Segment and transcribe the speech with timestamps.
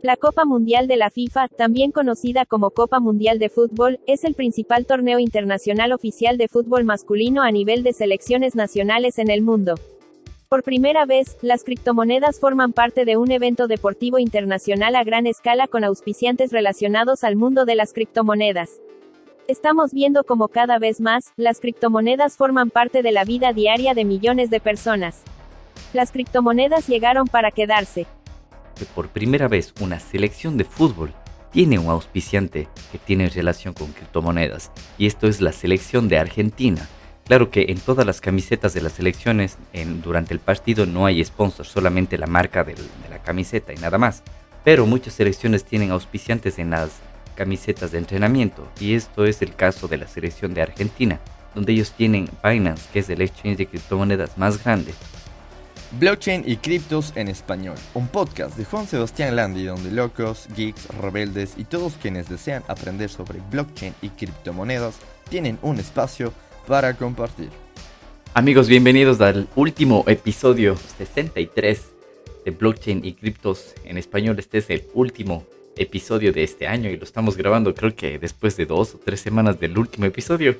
[0.00, 4.34] La Copa Mundial de la FIFA, también conocida como Copa Mundial de Fútbol, es el
[4.34, 9.74] principal torneo internacional oficial de fútbol masculino a nivel de selecciones nacionales en el mundo.
[10.48, 15.66] Por primera vez, las criptomonedas forman parte de un evento deportivo internacional a gran escala
[15.66, 18.80] con auspiciantes relacionados al mundo de las criptomonedas.
[19.48, 24.04] Estamos viendo como cada vez más, las criptomonedas forman parte de la vida diaria de
[24.04, 25.24] millones de personas.
[25.92, 28.06] Las criptomonedas llegaron para quedarse
[28.84, 31.12] por primera vez una selección de fútbol
[31.52, 36.86] tiene un auspiciante que tiene relación con criptomonedas, y esto es la selección de Argentina.
[37.24, 39.58] Claro que en todas las camisetas de las selecciones,
[40.02, 42.74] durante el partido no hay sponsor, solamente la marca de
[43.10, 44.22] la camiseta y nada más.
[44.64, 46.90] Pero muchas selecciones tienen auspiciantes en las
[47.34, 51.20] camisetas de entrenamiento, y esto es el caso de la selección de Argentina,
[51.54, 54.92] donde ellos tienen Binance, que es el exchange de criptomonedas más grande,
[55.92, 61.54] Blockchain y criptos en español, un podcast de Juan Sebastián Landi donde locos, geeks, rebeldes
[61.56, 64.98] y todos quienes desean aprender sobre blockchain y criptomonedas
[65.30, 66.34] tienen un espacio
[66.66, 67.48] para compartir.
[68.34, 71.82] Amigos, bienvenidos al último episodio 63
[72.44, 74.38] de Blockchain y criptos en español.
[74.38, 78.58] Este es el último episodio de este año y lo estamos grabando creo que después
[78.58, 80.54] de dos o tres semanas del último episodio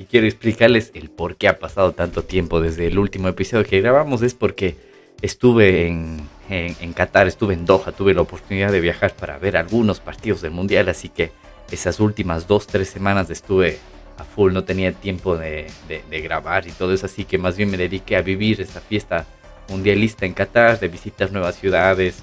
[0.00, 3.82] y quiero explicarles el por qué ha pasado tanto tiempo desde el último episodio que
[3.82, 4.22] grabamos.
[4.22, 4.74] Es porque
[5.20, 10.00] estuve en, en, Qatar, estuve en Doha, tuve la oportunidad de viajar para ver algunos
[10.00, 11.32] partidos del Mundial, así que
[11.70, 13.78] esas últimas dos, tres semanas estuve
[14.16, 17.70] a full, no tenía tiempo de, de, grabar y todo eso, así que más bien
[17.70, 19.26] me dediqué a vivir esta fiesta
[19.68, 22.22] mundialista en Qatar, de visitar nuevas ciudades,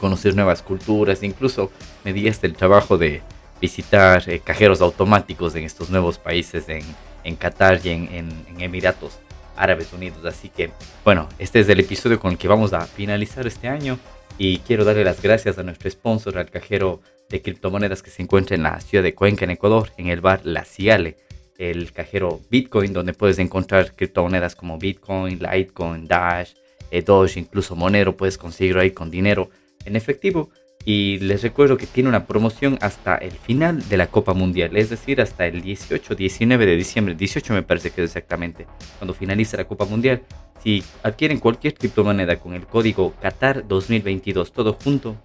[0.00, 1.70] conocer nuevas culturas, incluso
[2.04, 3.20] me di hasta el trabajo de
[3.62, 6.82] visitar eh, cajeros automáticos en estos nuevos países, en,
[7.22, 9.20] en Qatar y en, en, Emiratos
[9.56, 10.24] Árabes Unidos.
[10.24, 10.70] Así que,
[11.04, 13.98] bueno, este es el episodio con el que vamos a finalizar este año.
[14.36, 18.56] Y quiero darle las gracias a nuestro sponsor, al cajero de criptomonedas que se encuentra
[18.56, 21.16] en la ciudad de Cuenca, en Ecuador, en el bar La Ciale,
[21.58, 26.54] el cajero Bitcoin, donde puedes encontrar criptomonedas como Bitcoin, Litecoin, Dash,
[26.90, 29.50] eh, Doge, incluso Monero, puedes conseguirlo ahí con dinero
[29.84, 30.50] en efectivo.
[30.84, 34.90] Y les recuerdo que tiene una promoción hasta el final de la Copa Mundial, es
[34.90, 38.66] decir, hasta el 18, 19 de diciembre, 18 me parece que es exactamente,
[38.98, 40.22] cuando finaliza la Copa Mundial.
[40.62, 45.16] Si adquieren cualquier criptomoneda con el código Qatar 2022 todo junto,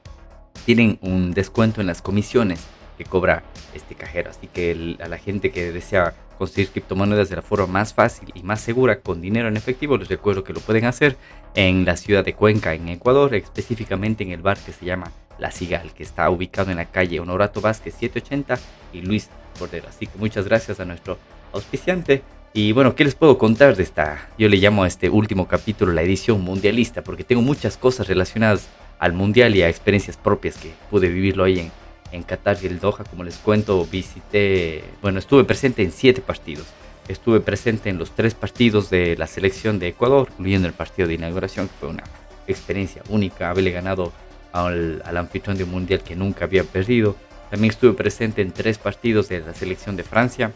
[0.65, 2.65] tienen un descuento en las comisiones
[2.97, 3.43] que cobra
[3.73, 4.29] este cajero.
[4.29, 8.43] Así que a la gente que desea conseguir criptomonedas de la forma más fácil y
[8.43, 11.17] más segura con dinero en efectivo, les recuerdo que lo pueden hacer
[11.55, 15.51] en la ciudad de Cuenca, en Ecuador, específicamente en el bar que se llama La
[15.51, 18.59] Cigal, que está ubicado en la calle Honorato Vázquez 780
[18.93, 19.87] y Luis Cordero.
[19.89, 21.17] Así que muchas gracias a nuestro
[21.53, 22.21] auspiciante.
[22.53, 24.29] Y bueno, ¿qué les puedo contar de esta?
[24.37, 28.67] Yo le llamo a este último capítulo la edición mundialista, porque tengo muchas cosas relacionadas
[28.99, 31.71] al mundial y a experiencias propias que pude vivirlo ahí en,
[32.11, 36.65] en Qatar y el Doha, como les cuento, visité, bueno, estuve presente en siete partidos.
[37.07, 41.13] Estuve presente en los tres partidos de la selección de Ecuador, incluyendo el partido de
[41.13, 42.03] inauguración, que fue una
[42.47, 44.11] experiencia única, haberle ganado
[44.51, 47.15] al, anfitrión de un mundial que nunca había perdido.
[47.49, 50.51] También estuve presente en tres partidos de la selección de Francia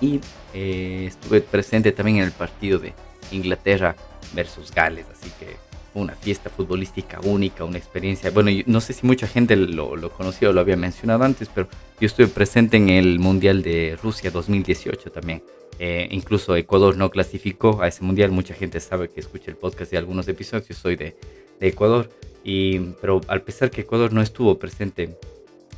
[0.00, 0.20] y
[0.52, 2.92] eh, estuve presente también en el partido de
[3.32, 3.96] Inglaterra
[4.32, 5.56] versus Gales, así que
[5.94, 8.30] una fiesta futbolística única, una experiencia.
[8.30, 11.68] Bueno, no sé si mucha gente lo, lo conocía o lo había mencionado antes, pero
[12.00, 15.42] yo estuve presente en el Mundial de Rusia 2018 también.
[15.78, 18.30] Eh, incluso Ecuador no clasificó a ese mundial.
[18.30, 20.68] Mucha gente sabe que escucha el podcast de algunos episodios.
[20.68, 21.16] Yo soy de,
[21.60, 22.10] de Ecuador.
[22.42, 25.16] Y, pero al pesar que Ecuador no estuvo presente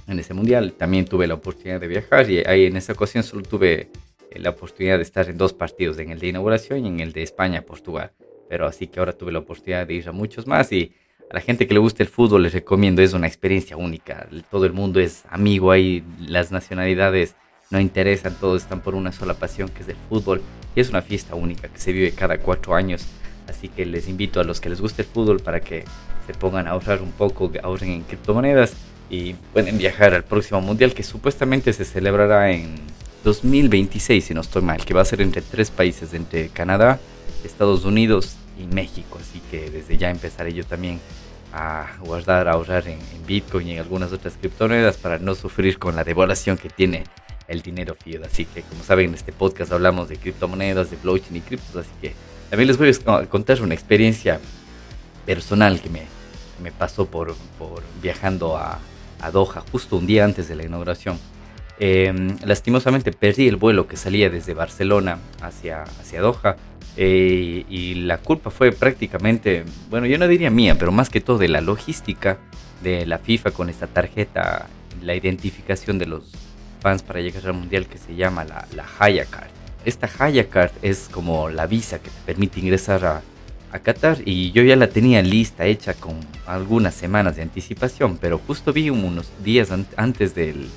[0.08, 2.30] en ese mundial, también tuve la oportunidad de viajar.
[2.30, 3.88] Y ahí en esa ocasión solo tuve
[4.34, 7.22] la oportunidad de estar en dos partidos, en el de inauguración y en el de
[7.22, 8.12] España-Portugal.
[8.48, 10.92] Pero así que ahora tuve la oportunidad de ir a muchos más y
[11.30, 14.28] a la gente que le gusta el fútbol les recomiendo, es una experiencia única.
[14.50, 17.34] Todo el mundo es amigo ahí, las nacionalidades
[17.70, 20.40] no interesan, todos están por una sola pasión que es el fútbol.
[20.76, 23.06] Y es una fiesta única que se vive cada cuatro años.
[23.48, 25.84] Así que les invito a los que les guste el fútbol para que
[26.26, 28.74] se pongan a ahorrar un poco, ahorren en criptomonedas
[29.08, 32.74] y pueden viajar al próximo mundial que supuestamente se celebrará en
[33.24, 37.00] 2026, si no estoy mal, que va a ser entre tres países, entre Canadá,
[37.44, 39.18] Estados Unidos y México.
[39.20, 41.00] Así que desde ya empezaré yo también
[41.52, 45.96] a guardar, a ahorrar en, Bitcoin y en algunas otras criptomonedas para no sufrir con
[45.96, 47.04] la devaluación que tiene
[47.48, 48.22] el dinero fiat.
[48.24, 51.76] Así que como saben en este podcast hablamos de criptomonedas, de blockchain y criptos.
[51.76, 52.14] Así que
[52.50, 54.40] también les voy a contar una experiencia
[55.24, 56.02] personal que me,
[56.62, 58.78] me pasó por, por viajando a,
[59.20, 61.18] a Doha justo un día antes de la inauguración.
[61.78, 66.56] Em, lastimosamente perdí el vuelo que salía desde Barcelona hacia, hacia Doha
[66.96, 71.36] eh, y la culpa fue prácticamente, bueno, yo no diría mía, pero más que todo
[71.36, 72.38] de la logística
[72.82, 74.68] de la FIFA con esta tarjeta,
[75.02, 76.32] la identificación de los
[76.80, 79.50] fans para llegar al mundial que se llama la, la Haya Card.
[79.84, 83.22] Esta Haya Card es como la visa que te permite ingresar a,
[83.70, 88.38] a Qatar y yo ya la tenía lista, hecha con algunas semanas de anticipación, pero
[88.38, 90.68] justo vi unos días antes del,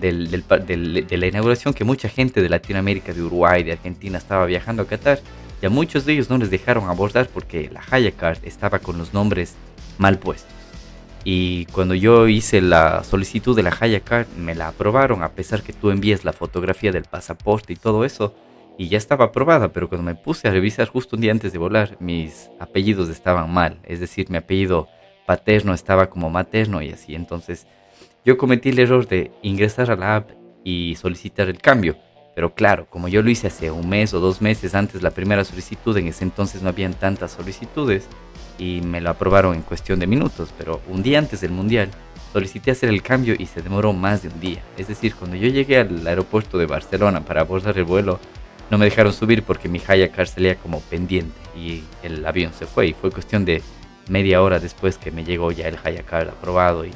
[0.00, 4.86] de la inauguración que mucha gente de Latinoamérica, de Uruguay, de Argentina estaba viajando a
[4.86, 5.20] Qatar
[5.62, 8.98] y a muchos de ellos no les dejaron abordar porque la Haya Card estaba con
[8.98, 9.54] los nombres
[9.98, 10.52] mal puestos.
[11.24, 15.62] Y cuando yo hice la solicitud de la Haya Card, me la aprobaron, a pesar
[15.62, 18.34] que tú envíes la fotografía del pasaporte y todo eso.
[18.76, 21.58] Y ya estaba aprobada, pero cuando me puse a revisar justo un día antes de
[21.58, 23.78] volar, mis apellidos estaban mal.
[23.84, 24.88] Es decir, mi apellido
[25.26, 27.14] paterno estaba como materno y así.
[27.14, 27.66] Entonces,
[28.24, 30.30] yo cometí el error de ingresar a la app
[30.64, 31.96] y solicitar el cambio.
[32.34, 35.44] Pero claro, como yo lo hice hace un mes o dos meses antes la primera
[35.44, 38.08] solicitud, en ese entonces no habían tantas solicitudes
[38.58, 41.90] y me lo aprobaron en cuestión de minutos, pero un día antes del mundial
[42.32, 44.62] solicité hacer el cambio y se demoró más de un día.
[44.76, 48.18] Es decir, cuando yo llegué al aeropuerto de Barcelona para abordar el vuelo,
[48.70, 52.88] no me dejaron subir porque mi Hayacar salía como pendiente y el avión se fue
[52.88, 53.62] y fue cuestión de
[54.08, 56.90] media hora después que me llegó ya el Hayacar aprobado y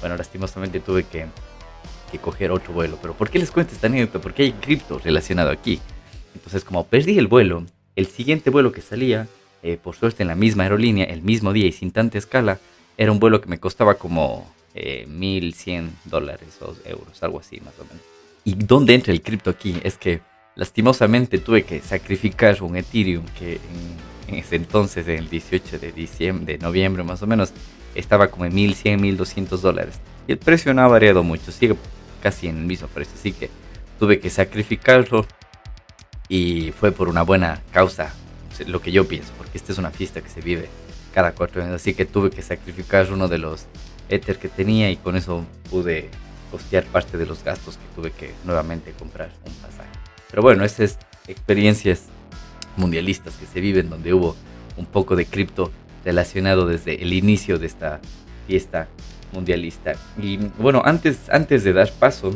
[0.00, 1.26] bueno, lastimosamente tuve que,
[2.10, 2.98] que coger otro vuelo.
[3.00, 4.20] Pero ¿por qué les cuento esta anécdota?
[4.20, 5.80] Porque hay cripto relacionado aquí.
[6.34, 7.64] Entonces, como perdí el vuelo,
[7.96, 9.26] el siguiente vuelo que salía
[9.62, 12.60] eh, por suerte en la misma aerolínea, el mismo día y sin tanta escala,
[12.96, 17.74] era un vuelo que me costaba como eh, 1100 dólares o euros, algo así más
[17.80, 18.02] o menos.
[18.44, 19.76] ¿Y dónde entra el cripto aquí?
[19.82, 20.20] Es que
[20.54, 23.58] lastimosamente tuve que sacrificar un Ethereum que
[24.28, 27.52] en, ese entonces, en el 18 de, diciembre, de noviembre más o menos,
[27.94, 30.00] estaba como en 1100, 1200 dólares.
[30.26, 31.76] Y el precio no ha variado mucho, sigue
[32.22, 33.50] casi en el mismo precio, así que
[33.98, 35.26] tuve que sacrificarlo
[36.28, 38.12] y fue por una buena causa
[38.66, 40.68] lo que yo pienso, porque esta es una fiesta que se vive
[41.14, 43.66] cada cuatro años, así que tuve que sacrificar uno de los
[44.08, 46.10] Ether que tenía y con eso pude
[46.50, 49.90] costear parte de los gastos que tuve que nuevamente comprar un pasaje.
[50.30, 50.98] Pero bueno, esas es
[51.28, 52.04] experiencias
[52.76, 54.34] mundialistas que se viven donde hubo
[54.76, 55.70] un poco de cripto
[56.04, 58.00] relacionado desde el inicio de esta
[58.46, 58.88] fiesta
[59.32, 59.94] mundialista.
[60.20, 62.34] Y bueno, antes, antes de dar paso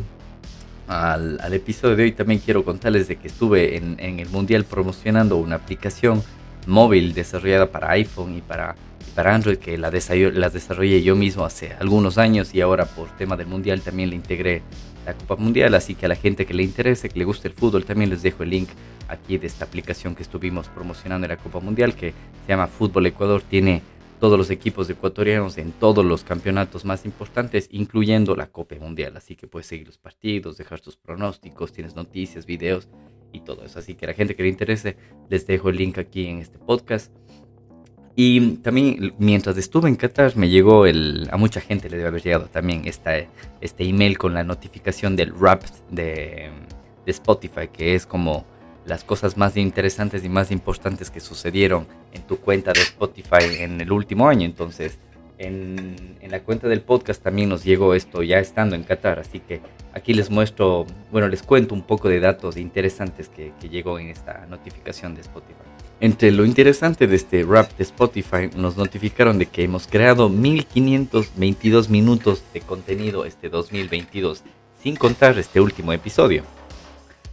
[0.88, 5.56] al, episodio de hoy también quiero contarles de que estuve en, el Mundial promocionando una
[5.56, 6.22] aplicación
[6.66, 8.76] móvil desarrollada para iPhone y para,
[9.14, 13.36] para Android que la, la desarrollé yo mismo hace algunos años y ahora por tema
[13.36, 14.62] del Mundial también le integré
[15.06, 17.54] la Copa Mundial, así que a la gente que le interese, que le guste el
[17.54, 18.68] fútbol, también les dejo el link
[19.08, 23.06] aquí de esta aplicación que estuvimos promocionando en la Copa Mundial que se llama Fútbol
[23.06, 23.82] Ecuador, tiene
[24.22, 29.16] todos los equipos ecuatorianos en todos los campeonatos más importantes, incluyendo la Copa Mundial.
[29.16, 32.88] Así que puedes seguir los partidos, dejar tus pronósticos, tienes noticias, videos
[33.32, 33.80] y todo eso.
[33.80, 34.96] Así que a la gente que le interese,
[35.28, 37.12] les dejo el link aquí en este podcast.
[38.14, 42.22] Y también mientras estuve en Qatar me llegó el, a mucha gente le debe haber
[42.22, 43.12] llegado también esta,
[43.60, 46.50] este email con la notificación del rap de,
[47.04, 48.44] Spotify, que es como
[48.86, 53.80] las cosas más interesantes y más importantes que sucedieron en tu cuenta de Spotify en
[53.80, 54.44] el último año.
[54.44, 54.98] Entonces,
[55.38, 59.18] en, la cuenta del podcast también nos llegó esto ya estando en Qatar.
[59.18, 59.60] Así que
[59.94, 64.46] aquí les muestro, bueno, les cuento un poco de datos interesantes que llegó en esta
[64.46, 65.71] notificación de Spotify.
[66.02, 71.90] Entre lo interesante de este rap de Spotify, nos notificaron de que hemos creado 1522
[71.90, 74.42] minutos de contenido este 2022,
[74.82, 76.42] sin contar este último episodio.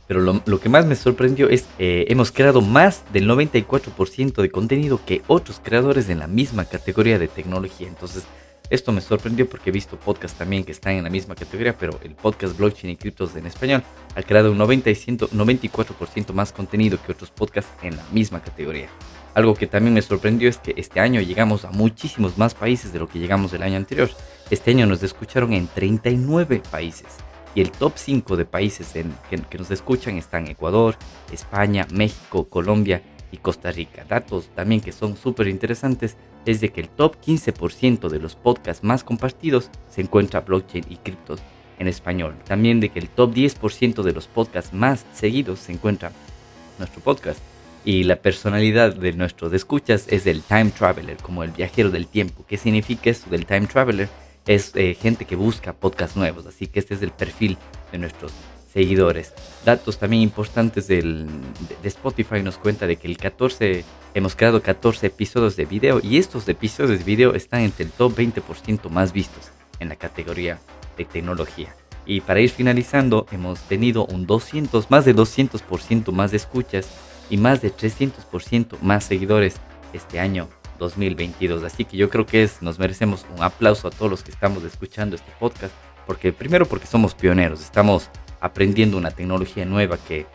[0.05, 4.51] Pero lo, que más me sorprendió es que eh, hemos creado más del 94% de
[4.51, 7.87] contenido que otros creadores en la misma categoría de tecnología.
[7.87, 8.25] Entonces,
[8.69, 11.99] esto me sorprendió porque he visto podcasts también que están en la misma categoría, pero
[12.03, 13.83] el podcast Blockchain y Criptos en español
[14.15, 18.89] ha creado un 90 94% más contenido que otros podcasts en la misma categoría.
[19.33, 22.99] Algo que también me sorprendió es que este año llegamos a muchísimos más países de
[22.99, 24.09] lo que llegamos el año anterior.
[24.49, 27.07] Este año nos escucharon en 39 países.
[27.55, 30.95] Y el top 5 de países en, que, nos escuchan están Ecuador,
[31.31, 34.05] España, México, Colombia y Costa Rica.
[34.07, 38.83] Datos también que son súper interesantes es de que el top 15% de los podcasts
[38.83, 41.41] más compartidos se encuentra blockchain y criptos
[41.77, 42.35] en español.
[42.45, 46.11] También de que el top 10% de los podcasts más seguidos se encuentra
[46.77, 47.39] nuestro podcast.
[47.85, 52.43] Y la personalidad de nuestros escuchas es el time traveler, como el viajero del tiempo.
[52.47, 54.09] ¿Qué significa esto del time traveler?
[54.49, 57.55] es eh, gente que busca podcasts nuevos, así que este es el perfil
[57.91, 58.31] de nuestros
[58.71, 59.33] seguidores.
[59.65, 61.27] Datos también importantes del,
[61.81, 63.83] de, Spotify nos cuenta de que el 14,
[64.13, 68.15] hemos creado 14 episodios de video y estos episodios de video están entre el top
[68.17, 69.49] 20% más vistos
[69.79, 70.59] en la categoría
[70.97, 71.75] de tecnología.
[72.05, 76.89] Y para ir finalizando, hemos tenido un 200, más de 200% más de escuchas
[77.29, 79.57] y más de 300% más seguidores
[79.93, 80.47] este año
[80.79, 81.63] 2022.
[81.63, 84.63] Así que yo creo que es, nos merecemos un aplauso a todos los que estamos
[84.63, 85.73] escuchando este podcast,
[86.07, 88.09] porque primero porque somos pioneros, estamos
[88.39, 90.25] aprendiendo una tecnología nueva que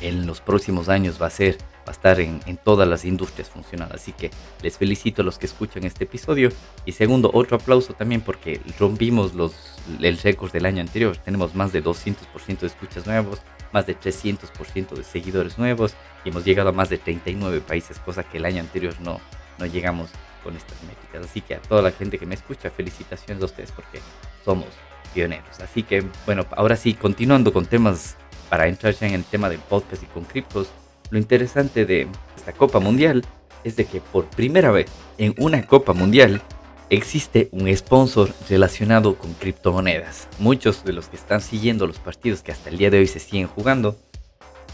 [0.00, 3.94] en los próximos años va a ser va a estar en, todas las industrias funcionando.
[3.94, 4.30] Así que
[4.62, 6.50] les felicito a los que escuchan este episodio.
[6.86, 9.54] Y segundo, otro aplauso también porque rompimos los,
[10.00, 11.16] el récord del año anterior.
[11.18, 13.40] Tenemos más de 200% de escuchas nuevos,
[13.72, 18.24] más de 300% de seguidores nuevos y hemos llegado a más de 39 países, cosa
[18.24, 19.20] que el año anterior no,
[19.58, 20.10] no llegamos
[20.42, 21.24] con estas métricas.
[21.24, 24.00] Así que a toda la gente que me escucha, felicitaciones a ustedes porque
[24.44, 24.68] somos
[25.14, 25.60] pioneros.
[25.60, 28.16] Así que bueno, ahora sí, continuando con temas
[28.50, 30.68] para entrar ya en el tema del podcast y con criptos,
[31.10, 33.24] lo interesante de esta Copa Mundial
[33.62, 36.42] es de que por primera vez en una Copa Mundial
[36.90, 40.28] existe un sponsor relacionado con criptomonedas.
[40.38, 43.20] Muchos de los que están siguiendo los partidos que hasta el día de hoy se
[43.20, 43.96] siguen jugando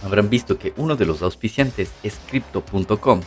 [0.04, 3.20] habrán visto que uno de los auspiciantes es crypto.com.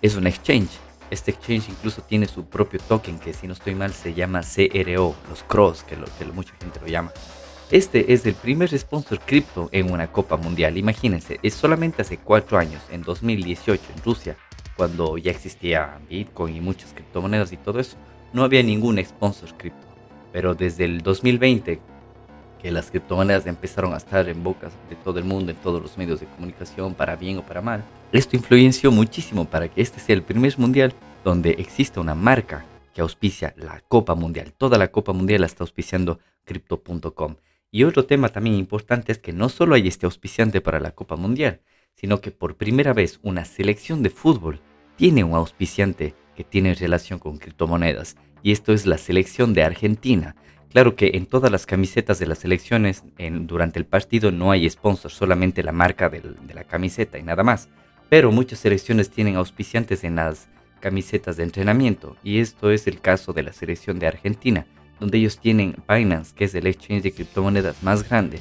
[0.00, 0.89] Es un exchange.
[1.10, 5.16] Este exchange incluso tiene su propio token que si no estoy mal se llama CRO,
[5.28, 7.12] los CROS, que, lo, mucha gente lo llama.
[7.70, 10.76] Este es el primer sponsor cripto en una Copa Mundial.
[10.76, 14.36] Imagínense, es solamente hace cuatro años, en 2018 en Rusia,
[14.76, 17.96] cuando ya existía Bitcoin y muchas criptomonedas y todo eso,
[18.32, 19.86] no había ningún sponsor cripto.
[20.32, 21.80] Pero desde el 2020,
[22.60, 25.96] que las criptomonedas empezaron a estar en bocas de todo el mundo, en todos los
[25.96, 30.16] medios de comunicación, para bien o para mal, esto influenció muchísimo para que este sea
[30.16, 30.92] el primer mundial
[31.24, 34.52] donde exista una marca que auspicia la Copa Mundial.
[34.52, 37.36] Toda la Copa Mundial la está auspiciando Crypto.com.
[37.70, 41.14] Y otro tema también importante es que no solo hay este auspiciante para la Copa
[41.14, 41.60] Mundial,
[41.94, 44.60] sino que por primera vez una selección de fútbol
[44.96, 50.34] tiene un auspiciante que tiene relación con criptomonedas, y esto es la selección de Argentina.
[50.70, 54.68] Claro que en todas las camisetas de las selecciones en, durante el partido no hay
[54.70, 57.68] sponsor, solamente la marca de la camiseta y nada más.
[58.08, 60.48] Pero muchas selecciones tienen auspiciantes en las
[60.80, 64.66] camisetas de entrenamiento, y esto es el caso de la selección de Argentina
[65.00, 68.38] donde ellos tienen Binance, que es el exchange de criptomonedas más grande.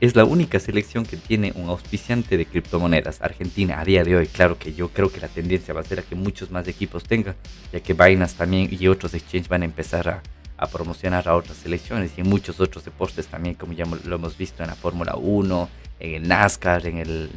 [0.00, 3.20] Es la única selección que tiene un auspiciante de criptomonedas.
[3.20, 5.98] Argentina a día de hoy, claro que yo creo que la tendencia va a ser
[5.98, 7.36] a que muchos más equipos tengan,
[7.72, 10.22] ya que Binance también y otros exchanges van a empezar a,
[10.66, 14.62] promocionar a otras selecciones y en muchos otros deportes también, como ya lo hemos visto
[14.62, 15.68] en la Fórmula 1,
[16.00, 17.30] en el NASCAR, en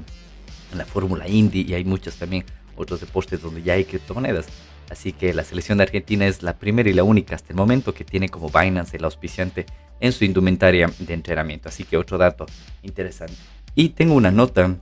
[0.73, 4.47] la Fórmula Indy y hay muchos también otros deportes donde ya hay criptomonedas.
[4.89, 7.93] Así que la selección de Argentina es la primera y la única hasta el momento
[7.93, 9.65] que tiene como Binance el auspiciante
[10.01, 11.69] en su indumentaria de entrenamiento.
[11.69, 12.45] Así que otro dato
[12.83, 13.35] interesante.
[13.73, 14.75] Y tengo una nota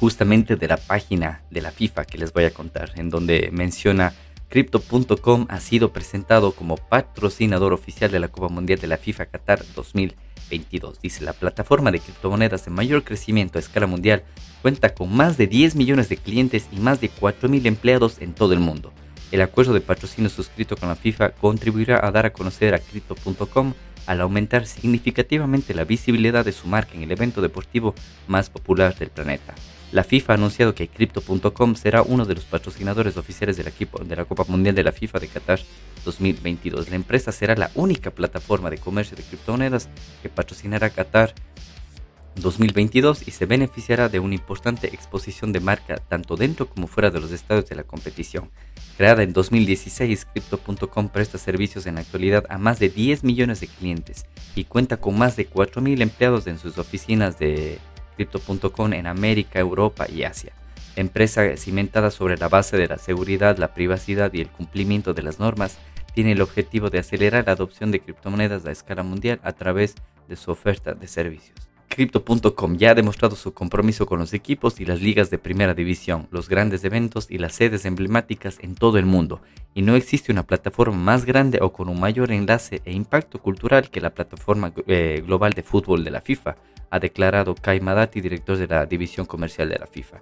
[0.00, 4.14] justamente de la página de la FIFA que les voy a contar, en donde menciona
[4.50, 9.64] Crypto.com ha sido presentado como patrocinador oficial de la Copa Mundial de la FIFA Qatar
[9.76, 11.00] 2022.
[11.00, 14.24] Dice, la plataforma de criptomonedas de mayor crecimiento a escala mundial
[14.60, 18.52] cuenta con más de 10 millones de clientes y más de 4.000 empleados en todo
[18.52, 18.92] el mundo.
[19.30, 23.74] El acuerdo de patrocinio suscrito con la FIFA contribuirá a dar a conocer a Crypto.com
[24.06, 27.94] al aumentar significativamente la visibilidad de su marca en el evento deportivo
[28.26, 29.54] más popular del planeta.
[29.92, 34.14] La FIFA ha anunciado que Crypto.com será uno de los patrocinadores oficiales del equipo de
[34.14, 35.58] la Copa Mundial de la FIFA de Qatar
[36.04, 36.90] 2022.
[36.90, 39.88] La empresa será la única plataforma de comercio de criptomonedas
[40.22, 41.34] que patrocinará Qatar
[42.36, 47.20] 2022 y se beneficiará de una importante exposición de marca tanto dentro como fuera de
[47.20, 48.50] los estados de la competición.
[48.96, 53.66] Creada en 2016, Crypto.com presta servicios en la actualidad a más de 10 millones de
[53.66, 57.78] clientes y cuenta con más de 4.000 empleados en sus oficinas de
[58.20, 60.52] Crypto.com en América, Europa y Asia.
[60.94, 65.38] empresa cimentada sobre la base de la seguridad, la privacidad y el cumplimiento de las
[65.38, 65.78] normas,
[66.12, 69.94] tiene el objetivo de acelerar la adopción de criptomonedas a escala mundial a través
[70.28, 71.56] de su oferta de servicios.
[71.88, 76.28] Crypto.com ya ha demostrado su compromiso con los equipos y las ligas de primera división,
[76.30, 79.40] los grandes eventos y las sedes emblemáticas en todo el mundo,
[79.74, 83.88] y no existe una plataforma más grande o con un mayor enlace e impacto cultural
[83.88, 86.56] que la plataforma eh, global de fútbol de la FIFA,
[86.90, 90.20] ha declarado Kai Madati, director de la división comercial de la FIFA.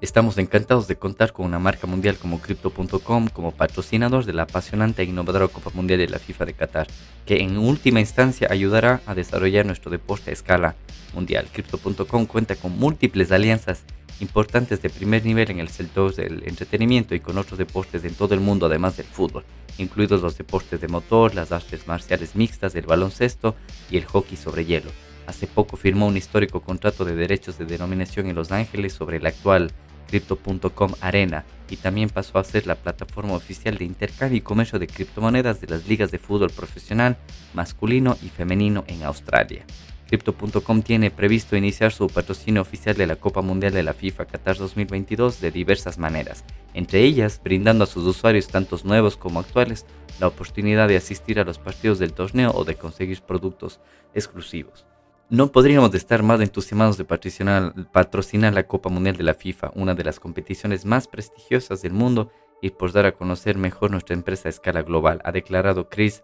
[0.00, 5.02] Estamos encantados de contar con una marca mundial como Crypto.com como patrocinador de la apasionante
[5.02, 6.86] e innovadora Copa Mundial de la FIFA de Qatar,
[7.24, 10.74] que en última instancia ayudará a desarrollar nuestro deporte a escala
[11.14, 11.46] mundial.
[11.52, 13.84] Crypto.com cuenta con múltiples alianzas
[14.18, 18.34] importantes de primer nivel en el sector del entretenimiento y con otros deportes en todo
[18.34, 19.44] el mundo además del fútbol,
[19.78, 23.54] incluidos los deportes de motor, las artes marciales mixtas, el baloncesto
[23.88, 24.90] y el hockey sobre hielo.
[25.26, 29.26] Hace poco firmó un histórico contrato de derechos de denominación en Los Ángeles sobre el
[29.26, 29.70] actual
[30.08, 34.86] Crypto.com Arena y también pasó a ser la plataforma oficial de intercambio y comercio de
[34.86, 37.16] criptomonedas de las ligas de fútbol profesional
[37.54, 39.64] masculino y femenino en Australia.
[40.08, 44.58] Crypto.com tiene previsto iniciar su patrocinio oficial de la Copa Mundial de la FIFA Qatar
[44.58, 49.86] 2022 de diversas maneras, entre ellas brindando a sus usuarios, tantos nuevos como actuales,
[50.20, 53.80] la oportunidad de asistir a los partidos del torneo o de conseguir productos
[54.12, 54.84] exclusivos.
[55.32, 60.04] No podríamos estar más entusiasmados de patrocinar, la Copa Mundial de la FIFA, una de
[60.04, 64.50] las competiciones más prestigiosas del mundo, y por dar a conocer mejor nuestra empresa a
[64.50, 66.22] escala global, ha declarado Chris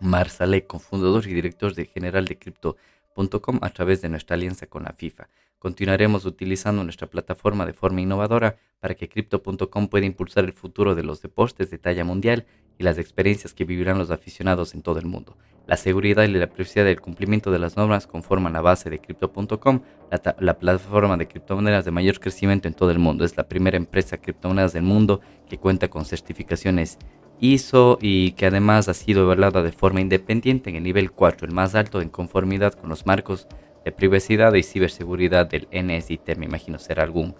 [0.00, 4.94] Marsalek, cofundador y director de general de Crypto.com a través de nuestra alianza con la
[4.94, 5.28] FIFA.
[5.58, 11.02] Continuaremos utilizando nuestra plataforma de forma innovadora para que Crypto.com pueda impulsar el futuro de
[11.02, 12.46] los deportes de talla mundial
[12.82, 15.36] las experiencias que vivirán los aficionados en todo el mundo.
[15.66, 19.80] La seguridad y la privacidad del cumplimiento de las normas conforman la base de Crypto.com,
[20.10, 23.24] la, la, plataforma de criptomonedas de mayor crecimiento en todo el mundo.
[23.24, 26.98] Es la primera empresa de criptomonedas del mundo que cuenta con certificaciones
[27.40, 31.54] ISO y que además ha sido evaluada de forma independiente en el nivel 4, el
[31.54, 33.48] más alto en conformidad con los marcos
[33.84, 37.34] de privacidad y ciberseguridad del NSIT, me imagino será algún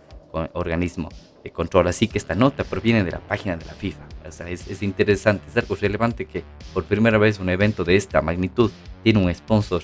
[0.54, 1.08] organismo
[1.42, 1.88] de control.
[1.88, 4.04] Así que esta nota proviene de la página de la FIFA.
[4.26, 7.96] O sea, es, es, interesante, es algo relevante que por primera vez un evento de
[7.96, 8.70] esta magnitud
[9.02, 9.82] tiene un sponsor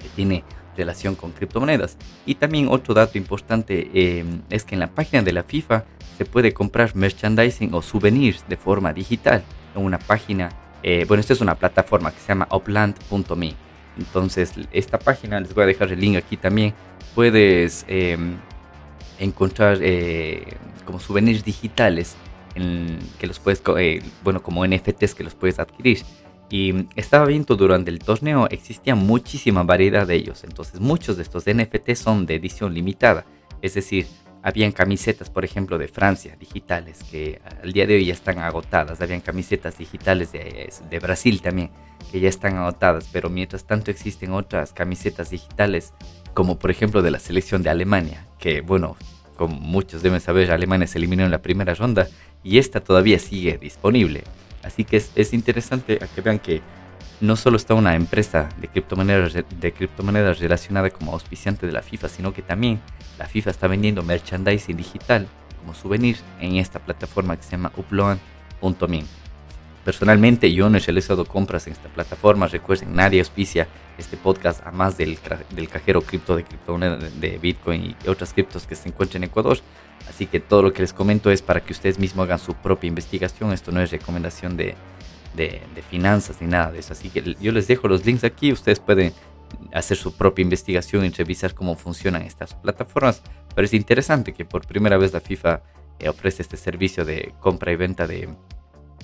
[0.00, 0.44] que tiene
[0.76, 1.96] relación con criptomonedas.
[2.26, 5.84] Y también otro dato importante eh, es que en la página de la FIFA
[6.16, 9.42] se puede comprar merchandising o souvenirs de forma digital
[9.74, 10.50] en una página,
[10.82, 13.54] eh, bueno, esta es una plataforma que se llama upland.me.
[13.98, 16.74] Entonces, esta página, les voy a dejar el link aquí también,
[17.14, 18.16] puedes eh,
[19.22, 19.78] encontrar
[20.84, 22.16] como souvenirs digitales
[22.54, 23.62] en, que los puedes,
[24.22, 26.02] bueno, como NFTs que los puedes adquirir.
[26.50, 30.44] Y estaba viendo durante el torneo, existía muchísima variedad de ellos.
[30.44, 33.24] Entonces, muchos de estos NFT son de edición limitada.
[33.62, 34.06] Es decir,
[34.42, 39.00] habían camisetas, por ejemplo, de Francia, digitales, que al día de hoy ya están agotadas.
[39.00, 41.70] Habían camisetas digitales de, de Brasil también,
[42.10, 43.08] que ya están agotadas.
[43.10, 45.94] Pero mientras tanto existen otras camisetas digitales,
[46.34, 48.96] como por ejemplo de la selección de Alemania, que bueno,
[49.36, 52.08] como muchos deben saber, Alemania se eliminó en la primera ronda
[52.44, 54.24] y esta todavía sigue disponible.
[54.62, 56.62] Así que es, interesante a que vean que
[57.20, 62.08] no solo está una empresa de criptomonedas, de criptomonedas relacionada como auspiciante de la FIFA,
[62.08, 62.80] sino que también
[63.18, 65.26] la FIFA está vendiendo merchandising digital
[65.60, 69.21] como souvenir en esta plataforma que se llama upload.me.
[69.84, 73.66] Personalmente yo no he realizado compras en esta plataforma, recuerden, nadie auspicia
[73.98, 75.18] este podcast a más del,
[75.50, 79.58] del cajero cripto de criptomonedas de Bitcoin y otras criptos que se encuentran en Ecuador.
[80.08, 82.88] Así que todo lo que les comento es para que ustedes mismos hagan su propia
[82.88, 83.52] investigación.
[83.52, 84.74] Esto no es recomendación de,
[85.34, 86.92] de, finanzas ni nada de eso.
[86.92, 88.52] Así que yo les dejo los links aquí.
[88.52, 89.12] Ustedes pueden
[89.72, 93.22] hacer su propia investigación y revisar cómo funcionan estas plataformas.
[93.54, 95.62] Pero es interesante que por primera vez la FIFA
[95.98, 98.28] eh, ofrece este servicio de compra y venta de,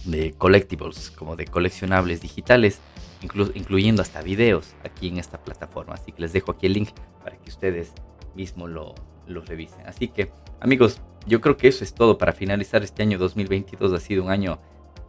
[0.05, 2.81] de collectibles, como de coleccionables digitales,
[3.23, 5.95] incluyendo hasta videos aquí en esta plataforma.
[5.95, 6.91] Así que les dejo aquí el link
[7.23, 7.93] para que ustedes
[8.35, 8.95] mismos lo,
[9.27, 9.87] lo revisen.
[9.87, 10.31] Así que
[10.61, 13.93] amigos, yo creo que eso es todo para finalizar este año 2022.
[13.93, 14.59] Ha sido un año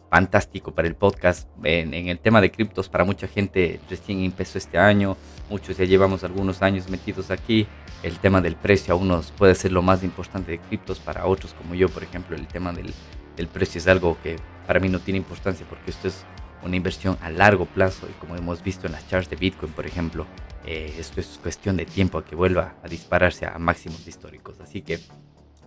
[0.10, 1.48] fantástico para el podcast.
[1.64, 5.16] En, el tema de criptos, para mucha gente recién empezó este año.
[5.50, 7.68] Muchos ya llevamos algunos años metidos aquí.
[8.04, 11.00] El tema del precio a unos puede ser lo más importante de criptos.
[11.00, 12.94] Para otros, como yo, por ejemplo, el tema del,
[13.36, 14.38] del precio es algo que
[14.70, 16.24] para mí no tiene importancia porque esto es
[16.62, 19.88] una inversión a largo plazo y como hemos visto en las charts de Bitcoin, por
[19.88, 20.28] ejemplo,
[20.64, 24.60] eh, esto es cuestión de tiempo a que vuelva a dispararse a máximos históricos.
[24.60, 25.00] Así que,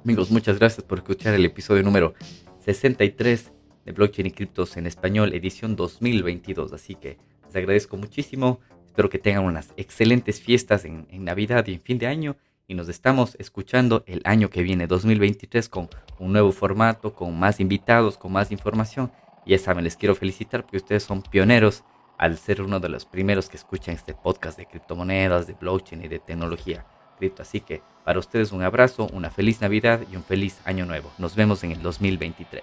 [0.05, 2.15] amigos, muchas gracias por escuchar el episodio número
[2.61, 3.51] 63
[3.85, 6.73] de Blockchain y Criptos en Español, edición 2022.
[6.73, 8.61] Así que les agradezco muchísimo.
[8.87, 12.37] Espero que tengan unas excelentes fiestas en, en Navidad y en fin de año.
[12.67, 17.61] Y nos estamos escuchando el año que viene, 2023, con un nuevo formato, con más
[17.61, 19.13] invitados, con más información.
[19.45, 21.85] Y ya saben, les quiero felicitar porque ustedes son pioneros
[22.19, 26.09] al ser uno de los primeros que escuchan este podcast de criptomonedas, de blockchain y
[26.09, 26.87] de tecnología
[27.19, 27.43] cripto.
[27.43, 31.11] Así que para ustedes un abrazo, una feliz Navidad y un feliz año nuevo.
[31.19, 32.63] Nos vemos en el 2023.